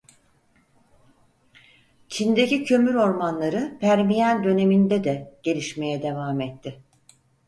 Çin'deki 2.07 2.63
kömür 2.63 2.95
ormanları 2.95 3.77
Permiyen 3.81 4.43
döneminde 4.43 5.03
de 5.03 5.37
gelişmeye 5.43 6.03
devam 6.03 6.41
etti. 6.41 6.81